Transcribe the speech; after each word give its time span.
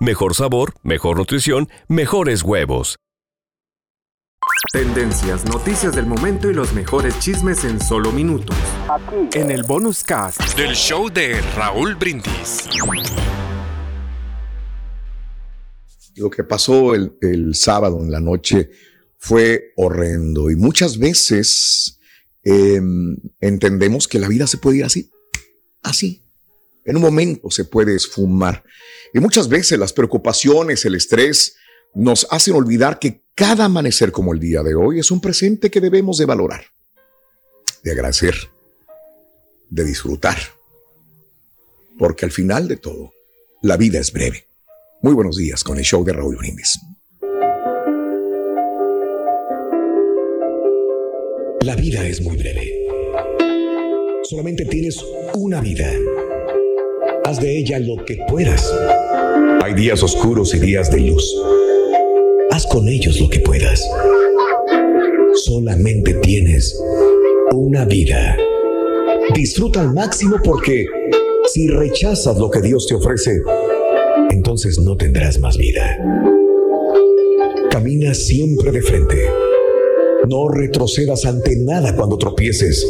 Mejor 0.00 0.36
sabor, 0.36 0.74
mejor 0.84 1.18
nutrición, 1.18 1.68
mejores 1.88 2.44
huevos. 2.44 2.98
Tendencias, 4.72 5.44
noticias 5.44 5.96
del 5.96 6.06
momento 6.06 6.48
y 6.48 6.54
los 6.54 6.72
mejores 6.72 7.18
chismes 7.18 7.64
en 7.64 7.80
solo 7.80 8.12
minutos. 8.12 8.56
En 9.32 9.50
el 9.50 9.64
bonus 9.64 10.04
cast 10.04 10.40
del 10.56 10.76
show 10.76 11.10
de 11.10 11.40
Raúl 11.56 11.96
Brindis. 11.96 12.68
Lo 16.14 16.30
que 16.30 16.44
pasó 16.44 16.94
el, 16.94 17.18
el 17.20 17.56
sábado 17.56 17.98
en 18.00 18.12
la 18.12 18.20
noche 18.20 18.70
fue 19.16 19.72
horrendo 19.76 20.48
y 20.48 20.54
muchas 20.54 20.96
veces 20.98 21.98
em, 22.44 23.16
entendemos 23.40 24.06
que 24.06 24.20
la 24.20 24.28
vida 24.28 24.46
se 24.46 24.58
puede 24.58 24.78
ir 24.78 24.84
así, 24.84 25.10
así. 25.82 26.27
En 26.88 26.96
un 26.96 27.02
momento 27.02 27.50
se 27.50 27.66
puede 27.66 27.94
esfumar. 27.94 28.64
Y 29.12 29.20
muchas 29.20 29.46
veces 29.46 29.78
las 29.78 29.92
preocupaciones, 29.92 30.86
el 30.86 30.94
estrés, 30.94 31.56
nos 31.94 32.26
hacen 32.30 32.54
olvidar 32.54 32.98
que 32.98 33.24
cada 33.34 33.66
amanecer 33.66 34.10
como 34.10 34.32
el 34.32 34.40
día 34.40 34.62
de 34.62 34.74
hoy 34.74 34.98
es 34.98 35.10
un 35.10 35.20
presente 35.20 35.70
que 35.70 35.82
debemos 35.82 36.16
de 36.16 36.24
valorar, 36.24 36.64
de 37.84 37.92
agradecer, 37.92 38.34
de 39.68 39.84
disfrutar. 39.84 40.38
Porque 41.98 42.24
al 42.24 42.32
final 42.32 42.66
de 42.68 42.78
todo, 42.78 43.12
la 43.60 43.76
vida 43.76 43.98
es 43.98 44.10
breve. 44.10 44.46
Muy 45.02 45.12
buenos 45.12 45.36
días 45.36 45.62
con 45.62 45.76
el 45.76 45.84
show 45.84 46.02
de 46.04 46.14
Raúl 46.14 46.36
Brindis. 46.36 46.78
La 51.60 51.76
vida 51.76 52.06
es 52.06 52.22
muy 52.22 52.38
breve. 52.38 52.72
Solamente 54.22 54.64
tienes 54.64 55.04
una 55.34 55.60
vida. 55.60 55.92
Haz 57.28 57.40
de 57.40 57.58
ella 57.58 57.78
lo 57.78 58.02
que 58.06 58.16
puedas. 58.26 58.72
Hay 59.62 59.74
días 59.74 60.02
oscuros 60.02 60.54
y 60.54 60.60
días 60.60 60.90
de 60.90 61.00
luz. 61.00 61.36
Haz 62.50 62.64
con 62.64 62.88
ellos 62.88 63.20
lo 63.20 63.28
que 63.28 63.40
puedas. 63.40 63.86
Solamente 65.34 66.14
tienes 66.22 66.74
una 67.52 67.84
vida. 67.84 68.34
Disfruta 69.34 69.82
al 69.82 69.92
máximo 69.92 70.36
porque 70.42 70.86
si 71.52 71.68
rechazas 71.68 72.38
lo 72.38 72.50
que 72.50 72.62
Dios 72.62 72.86
te 72.86 72.94
ofrece, 72.94 73.42
entonces 74.30 74.78
no 74.78 74.96
tendrás 74.96 75.38
más 75.38 75.58
vida. 75.58 75.98
Camina 77.70 78.14
siempre 78.14 78.72
de 78.72 78.80
frente. 78.80 79.22
No 80.26 80.48
retrocedas 80.48 81.26
ante 81.26 81.56
nada 81.56 81.94
cuando 81.94 82.16
tropieces. 82.16 82.86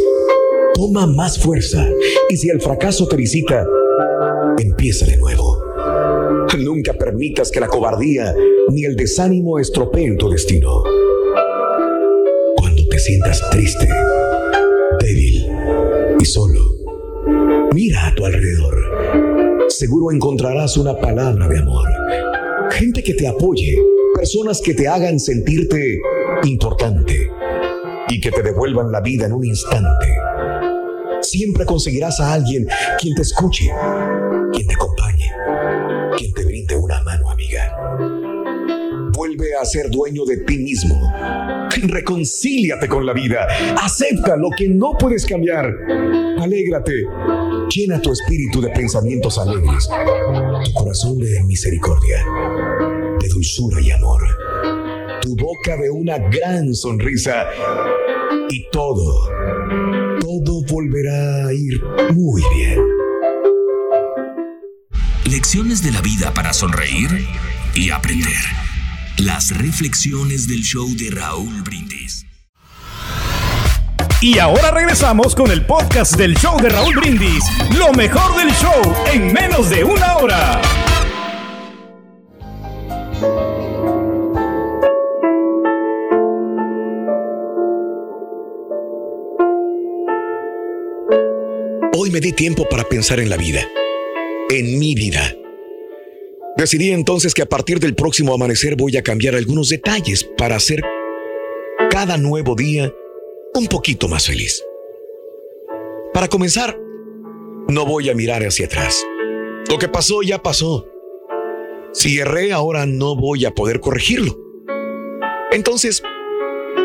Toma 0.74 1.08
más 1.08 1.40
fuerza 1.40 1.84
y 2.30 2.36
si 2.36 2.50
el 2.50 2.60
fracaso 2.60 3.08
te 3.08 3.16
visita, 3.16 3.66
empieza 4.58 5.06
de 5.06 5.16
nuevo. 5.16 5.58
Nunca 6.58 6.92
permitas 6.94 7.50
que 7.50 7.60
la 7.60 7.68
cobardía 7.68 8.34
ni 8.70 8.84
el 8.84 8.96
desánimo 8.96 9.58
estropeen 9.58 10.16
tu 10.16 10.28
destino. 10.28 10.82
Cuando 12.56 12.86
te 12.88 12.98
sientas 12.98 13.42
triste, 13.50 13.88
débil 15.00 15.46
y 16.20 16.24
solo, 16.24 16.60
mira 17.74 18.08
a 18.08 18.14
tu 18.14 18.24
alrededor. 18.24 19.68
Seguro 19.68 20.12
encontrarás 20.12 20.76
una 20.76 20.96
palabra 20.96 21.46
de 21.48 21.58
amor. 21.58 21.88
Gente 22.72 23.02
que 23.02 23.14
te 23.14 23.28
apoye, 23.28 23.78
personas 24.14 24.60
que 24.60 24.74
te 24.74 24.88
hagan 24.88 25.20
sentirte 25.20 25.98
importante 26.44 27.30
y 28.08 28.20
que 28.20 28.30
te 28.30 28.42
devuelvan 28.42 28.90
la 28.90 29.00
vida 29.00 29.26
en 29.26 29.32
un 29.32 29.44
instante. 29.44 30.06
Siempre 31.20 31.64
conseguirás 31.64 32.20
a 32.20 32.32
alguien 32.32 32.66
quien 33.00 33.14
te 33.14 33.22
escuche, 33.22 33.70
quien 34.58 34.66
te 34.66 34.74
acompañe, 34.74 35.30
quien 36.16 36.32
te 36.34 36.44
brinde 36.44 36.76
una 36.76 37.00
mano 37.04 37.30
amiga. 37.30 37.76
Vuelve 39.12 39.54
a 39.54 39.64
ser 39.64 39.88
dueño 39.88 40.24
de 40.24 40.38
ti 40.38 40.58
mismo. 40.58 41.00
Reconcíliate 41.82 42.88
con 42.88 43.06
la 43.06 43.12
vida. 43.12 43.46
Acepta 43.80 44.36
lo 44.36 44.50
que 44.56 44.68
no 44.68 44.96
puedes 44.98 45.24
cambiar. 45.26 45.72
Alégrate. 46.40 46.92
Llena 47.72 48.02
tu 48.02 48.10
espíritu 48.10 48.60
de 48.60 48.70
pensamientos 48.70 49.38
alegres, 49.38 49.88
tu 50.64 50.72
corazón 50.72 51.18
de 51.18 51.42
misericordia, 51.44 52.24
de 53.20 53.28
dulzura 53.28 53.80
y 53.80 53.90
amor, 53.92 54.22
tu 55.20 55.36
boca 55.36 55.76
de 55.76 55.90
una 55.90 56.18
gran 56.18 56.74
sonrisa 56.74 57.46
y 58.48 58.68
todo, 58.70 60.18
todo 60.20 60.62
volverá 60.62 61.46
a 61.46 61.52
ir 61.52 61.80
muy 62.14 62.42
bien. 62.56 62.87
Lecciones 65.30 65.82
de 65.82 65.90
la 65.90 66.00
vida 66.00 66.32
para 66.32 66.54
sonreír 66.54 67.28
y 67.74 67.90
aprender. 67.90 68.32
Las 69.18 69.54
reflexiones 69.58 70.48
del 70.48 70.62
show 70.62 70.88
de 70.96 71.10
Raúl 71.10 71.60
Brindis. 71.62 72.24
Y 74.22 74.38
ahora 74.38 74.70
regresamos 74.70 75.34
con 75.34 75.50
el 75.50 75.66
podcast 75.66 76.16
del 76.16 76.34
show 76.34 76.58
de 76.62 76.70
Raúl 76.70 76.94
Brindis. 76.94 77.44
Lo 77.76 77.92
mejor 77.92 78.38
del 78.38 78.50
show 78.54 78.80
en 79.12 79.30
menos 79.34 79.68
de 79.68 79.84
una 79.84 80.16
hora. 80.16 80.62
Hoy 91.92 92.10
me 92.10 92.20
di 92.20 92.32
tiempo 92.32 92.66
para 92.70 92.84
pensar 92.84 93.20
en 93.20 93.28
la 93.28 93.36
vida, 93.36 93.60
en 94.50 94.78
mi 94.78 94.94
vida. 94.94 95.34
Decidí 96.56 96.90
entonces 96.90 97.34
que 97.34 97.42
a 97.42 97.48
partir 97.48 97.78
del 97.78 97.94
próximo 97.94 98.34
amanecer 98.34 98.74
voy 98.76 98.96
a 98.96 99.02
cambiar 99.02 99.34
algunos 99.34 99.68
detalles 99.68 100.24
para 100.36 100.56
hacer 100.56 100.82
cada 101.90 102.16
nuevo 102.16 102.54
día 102.54 102.92
un 103.54 103.66
poquito 103.66 104.08
más 104.08 104.26
feliz. 104.26 104.64
Para 106.12 106.28
comenzar, 106.28 106.78
no 107.68 107.84
voy 107.84 108.10
a 108.10 108.14
mirar 108.14 108.42
hacia 108.42 108.66
atrás. 108.66 109.04
Lo 109.70 109.78
que 109.78 109.88
pasó 109.88 110.22
ya 110.22 110.42
pasó. 110.42 110.88
Si 111.92 112.18
erré 112.18 112.52
ahora 112.52 112.86
no 112.86 113.14
voy 113.14 113.44
a 113.44 113.52
poder 113.52 113.80
corregirlo. 113.80 114.36
Entonces, 115.52 116.02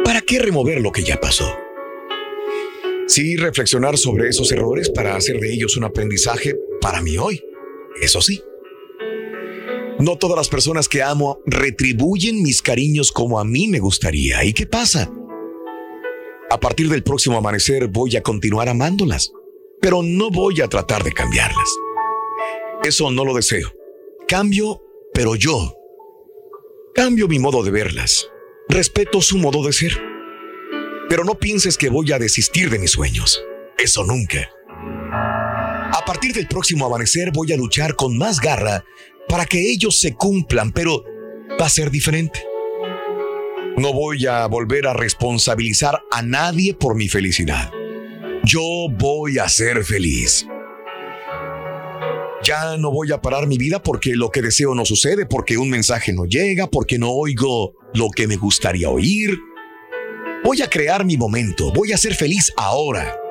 ¿para 0.04 0.22
qué 0.22 0.40
remover 0.40 0.82
lo 0.82 0.92
que 0.92 1.04
ya 1.04 1.20
pasó? 1.20 1.52
Sí, 3.08 3.36
reflexionar 3.38 3.98
sobre 3.98 4.30
esos 4.30 4.52
errores 4.52 4.90
para 4.90 5.16
hacer 5.16 5.40
de 5.40 5.52
ellos 5.52 5.78
un 5.78 5.84
aprendizaje 5.84 6.56
para 6.80 7.02
mí 7.02 7.18
hoy. 7.18 7.42
Eso 8.02 8.22
sí. 8.22 8.42
No 10.00 10.18
todas 10.18 10.38
las 10.38 10.50
personas 10.50 10.90
que 10.90 11.02
amo 11.02 11.40
retribuyen 11.46 12.42
mis 12.42 12.62
cariños 12.62 13.12
como 13.12 13.40
a 13.40 13.46
mí 13.46 13.68
me 13.68 13.80
gustaría. 13.80 14.44
¿Y 14.44 14.54
qué 14.54 14.66
pasa? 14.66 15.12
A 16.50 16.60
partir 16.60 16.90
del 16.90 17.04
próximo 17.04 17.38
amanecer 17.38 17.88
voy 17.88 18.16
a 18.16 18.22
continuar 18.22 18.70
amándolas, 18.70 19.32
pero 19.82 20.02
no 20.04 20.30
voy 20.30 20.62
a 20.62 20.68
tratar 20.68 21.04
de 21.04 21.14
cambiarlas. 21.14 21.70
Eso 22.84 23.12
no 23.12 23.24
lo 23.24 23.34
deseo. 23.34 23.72
Cambio, 24.28 24.82
pero 25.14 25.36
yo. 25.36 25.76
Cambio 26.94 27.28
mi 27.28 27.40
modo 27.40 27.64
de 27.64 27.72
verlas. 27.72 28.30
Respeto 28.68 29.22
su 29.22 29.38
modo 29.38 29.66
de 29.66 29.74
ser. 29.74 29.94
Pero 31.10 31.24
no 31.24 31.40
pienses 31.40 31.78
que 31.78 31.90
voy 31.90 32.12
a 32.12 32.20
desistir 32.20 32.70
de 32.70 32.80
mis 32.80 32.92
sueños. 32.92 33.44
Eso 33.78 34.04
nunca. 34.04 34.50
A 36.04 36.06
partir 36.06 36.34
del 36.34 36.50
próximo 36.50 36.86
amanecer 36.86 37.32
voy 37.32 37.54
a 37.54 37.56
luchar 37.56 37.96
con 37.96 38.18
más 38.18 38.42
garra 38.42 38.84
para 39.30 39.46
que 39.46 39.72
ellos 39.72 39.98
se 39.98 40.14
cumplan, 40.14 40.74
pero 40.74 41.06
va 41.58 41.68
a 41.68 41.70
ser 41.70 41.92
diferente. 41.92 42.46
No 43.78 43.94
voy 43.94 44.28
a 44.28 44.46
volver 44.48 44.86
a 44.86 44.94
responsabilizar 44.94 46.02
a 46.12 46.22
nadie 46.22 46.74
por 46.74 46.96
mi 46.96 47.08
felicidad. 47.08 47.72
Yo 48.44 48.62
voy 49.00 49.40
a 49.40 49.48
ser 49.48 49.86
feliz. 49.86 50.46
Ya 52.44 52.76
no 52.76 52.92
voy 52.92 53.14
a 53.14 53.22
parar 53.22 53.48
mi 53.48 53.58
vida 53.58 53.82
porque 53.82 54.18
lo 54.18 54.30
que 54.30 54.42
deseo 54.42 54.76
no 54.76 54.84
sucede, 54.84 55.26
porque 55.26 55.58
un 55.58 55.70
mensaje 55.70 56.12
no 56.12 56.26
llega, 56.26 56.70
porque 56.70 57.00
no 57.00 57.12
oigo 57.12 57.76
lo 57.94 58.10
que 58.10 58.28
me 58.28 58.36
gustaría 58.36 58.90
oír. 58.90 59.40
Voy 60.44 60.62
a 60.64 60.70
crear 60.70 61.06
mi 61.06 61.16
momento, 61.16 61.72
voy 61.72 61.94
a 61.94 61.98
ser 61.98 62.14
feliz 62.14 62.52
ahora. 62.58 63.23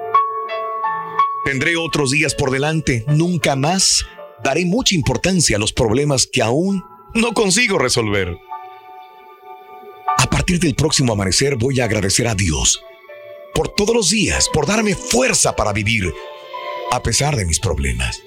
Tendré 1.45 1.77
otros 1.77 2.11
días 2.11 2.35
por 2.35 2.51
delante, 2.51 3.05
nunca 3.09 3.57
más 3.57 4.07
daré 4.45 4.65
mucha 4.65 4.95
importancia 4.95 5.57
a 5.57 5.59
los 5.59 5.73
problemas 5.73 6.27
que 6.27 6.43
aún 6.43 6.85
no 7.15 7.33
consigo 7.33 7.79
resolver. 7.79 8.37
A 10.19 10.27
partir 10.31 10.61
del 10.61 10.75
próximo 10.75 11.13
amanecer 11.13 11.57
voy 11.57 11.81
a 11.81 11.85
agradecer 11.85 12.29
a 12.29 12.35
Dios 12.35 12.83
por 13.55 13.69
todos 13.69 13.95
los 13.95 14.11
días, 14.11 14.49
por 14.53 14.67
darme 14.67 14.95
fuerza 14.95 15.55
para 15.57 15.73
vivir, 15.73 16.13
a 16.91 17.03
pesar 17.03 17.37
de 17.37 17.45
mis 17.45 17.61
problemas. 17.61 18.23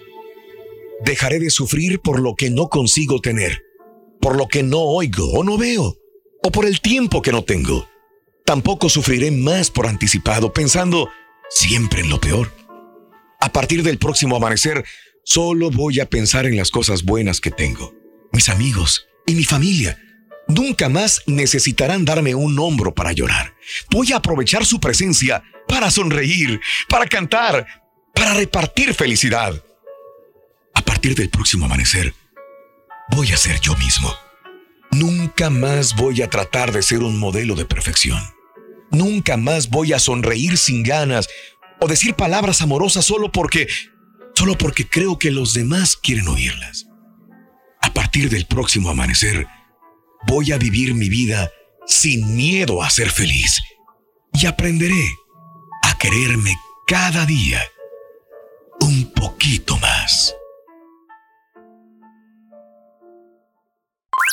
Dejaré 1.04 1.40
de 1.40 1.50
sufrir 1.50 2.00
por 2.00 2.20
lo 2.20 2.36
que 2.36 2.50
no 2.50 2.68
consigo 2.68 3.22
tener, 3.22 3.64
por 4.22 4.36
lo 4.36 4.48
que 4.48 4.64
no 4.64 4.80
oigo 4.80 5.32
o 5.32 5.44
no 5.44 5.58
veo, 5.58 5.98
o 6.44 6.52
por 6.52 6.66
el 6.66 6.82
tiempo 6.82 7.22
que 7.22 7.32
no 7.32 7.44
tengo. 7.44 7.88
Tampoco 8.46 8.90
sufriré 8.90 9.32
más 9.32 9.72
por 9.72 9.88
anticipado, 9.88 10.54
pensando 10.54 11.10
siempre 11.50 12.02
en 12.02 12.10
lo 12.10 12.20
peor. 12.20 12.65
A 13.46 13.50
partir 13.52 13.84
del 13.84 14.00
próximo 14.00 14.36
amanecer, 14.36 14.84
solo 15.24 15.70
voy 15.70 16.00
a 16.00 16.10
pensar 16.10 16.48
en 16.48 16.58
las 16.58 16.72
cosas 16.72 17.04
buenas 17.04 17.40
que 17.40 17.52
tengo, 17.52 17.94
mis 18.32 18.50
amigos 18.50 19.06
y 19.28 19.36
mi 19.36 19.44
familia. 19.44 20.00
Nunca 20.48 20.90
más 20.90 21.22
necesitarán 21.28 22.06
darme 22.06 22.34
un 22.34 22.58
hombro 22.58 22.96
para 22.96 23.12
llorar. 23.12 23.54
Voy 23.92 24.14
a 24.14 24.16
aprovechar 24.16 24.66
su 24.66 24.80
presencia 24.80 25.44
para 25.68 25.92
sonreír, 25.92 26.60
para 26.90 27.06
cantar, 27.06 27.68
para 28.16 28.34
repartir 28.34 28.96
felicidad 28.96 29.64
a 30.74 30.82
partir 30.82 31.14
del 31.14 31.30
próximo 31.30 31.66
amanecer, 31.66 32.16
voy 33.12 33.32
a 33.32 33.38
ser 33.38 33.60
yo 33.62 33.76
mismo. 33.76 34.12
Nunca 34.90 35.52
más 35.52 35.96
voy 35.96 36.24
a 36.24 36.32
tratar 36.32 36.72
de 36.72 36.82
ser 36.82 37.04
un 37.04 37.20
modelo 37.20 37.54
de 37.54 37.66
perfección. 37.66 38.20
Nunca 38.92 39.36
más 39.36 39.70
voy 39.70 39.94
a 39.94 40.00
sonreír 40.00 40.58
sin 40.58 40.82
ganas 40.82 41.28
o 41.80 41.88
decir 41.88 42.16
palabras 42.16 42.62
amorosas 42.62 43.06
solo 43.06 43.32
porque, 43.32 43.68
solo 44.36 44.58
porque 44.58 44.88
creo 44.88 45.20
que 45.20 45.32
los 45.32 45.54
demás 45.54 45.96
quieren 45.96 46.28
oírlas. 46.28 46.88
A 47.82 47.94
partir 47.94 48.30
del 48.30 48.46
próximo 48.46 48.90
amanecer, 48.90 49.48
voy 50.28 50.52
a 50.52 50.58
vivir 50.58 50.94
mi 50.96 51.10
vida 51.10 51.52
sin 51.86 52.36
miedo 52.36 52.82
a 52.82 52.90
ser 52.90 53.10
feliz 53.10 53.62
y 54.34 54.46
aprenderé 54.46 55.08
a 55.84 55.98
quererme 55.98 56.56
cada 56.88 57.26
día 57.26 57.62
un 58.82 59.12
poquito 59.12 59.78
más. 59.78 60.36